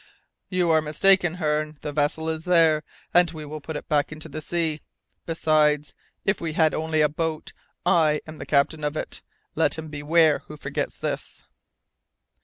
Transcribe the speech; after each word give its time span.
"You 0.49 0.71
are 0.71 0.81
mistaken, 0.81 1.35
Hearne, 1.35 1.77
the 1.81 1.93
vessel 1.93 2.27
is 2.27 2.45
there, 2.45 2.81
and 3.13 3.29
we 3.29 3.45
will 3.45 3.61
put 3.61 3.75
it 3.75 3.87
back 3.87 4.11
into 4.11 4.27
the 4.27 4.41
sea. 4.41 4.81
Besides, 5.27 5.93
if 6.25 6.41
we 6.41 6.53
had 6.53 6.73
only 6.73 7.01
a 7.01 7.07
boat, 7.07 7.53
I 7.85 8.19
am 8.25 8.37
the 8.39 8.47
captain 8.47 8.83
of 8.83 8.97
it. 8.97 9.21
Let 9.53 9.77
him 9.77 9.89
beware 9.89 10.39
who 10.47 10.57
forgets 10.57 10.97
this!" 10.97 11.43